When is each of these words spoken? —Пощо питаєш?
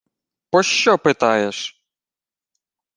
—Пощо 0.51 0.97
питаєш? 0.97 1.85